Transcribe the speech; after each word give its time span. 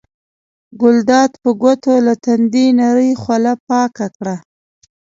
ګلداد 0.81 1.31
په 1.41 1.49
ګوتو 1.61 1.93
له 2.05 2.13
تندي 2.23 2.67
نرۍ 2.79 3.11
خوله 3.21 3.53
پاکه 3.67 4.07
کړه. 4.17 4.35